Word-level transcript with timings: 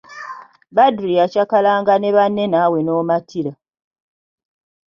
Badru 0.75 1.09
yakyakalanga 1.19 1.93
ne 1.97 2.09
banne 2.15 2.43
naawe 2.47 2.79
n'omatira. 2.83 3.51